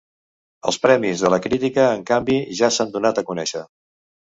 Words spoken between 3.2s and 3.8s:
a conèixer.